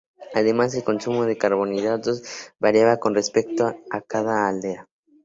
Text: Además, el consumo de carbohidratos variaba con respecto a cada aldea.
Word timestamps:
Además, 0.33 0.73
el 0.73 0.83
consumo 0.83 1.27
de 1.27 1.37
carbohidratos 1.37 2.23
variaba 2.59 2.97
con 2.97 3.13
respecto 3.13 3.67
a 3.91 4.01
cada 4.01 4.49
aldea. 4.49 4.87